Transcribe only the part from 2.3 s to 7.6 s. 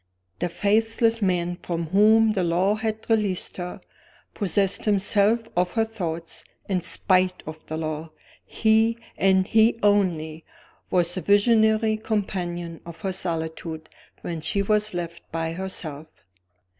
the law had released her, possessed himself of her thoughts, in spite